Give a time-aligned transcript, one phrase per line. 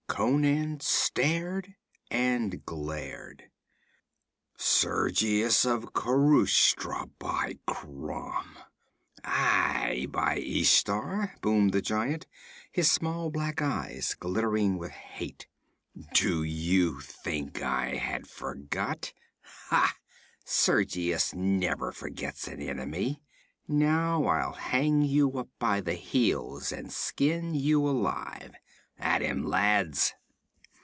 [0.07, 1.73] Conan stared
[2.11, 3.45] and glared.
[4.55, 8.57] 'Sergius of Khrosha, by Crom!'
[9.23, 12.27] 'Aye, by Ishtar!' boomed the giant,
[12.71, 15.47] his small black eyes glittering with hate.
[16.13, 19.13] 'Did you think I had forgot?
[19.69, 19.95] Ha!
[20.45, 23.23] Sergius never forgets an enemy.
[23.67, 28.53] Now I'll hang you up by the heels and skin you alive.
[29.03, 30.13] At him, lads!'